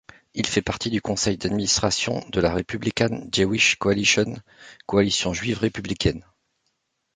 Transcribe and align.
Il 0.33 0.47
fait 0.47 0.63
partie 0.63 0.89
du 0.89 0.99
conseil 0.99 1.37
d'administration 1.37 2.25
de 2.31 2.41
la 2.41 2.51
Republican 2.55 3.29
Jewish 3.31 3.75
Coalition, 3.75 4.33
coalition 4.87 5.31
juive 5.31 5.59
républicaine. 5.59 6.25